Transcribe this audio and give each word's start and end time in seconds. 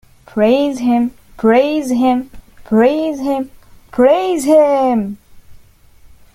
Praise 0.25 0.79
him, 0.79 1.11
praise 1.37 1.91
him, 1.91 2.31
praise 2.63 3.19
him, 3.19 3.51
praise 3.91 4.45
him! 4.45 5.19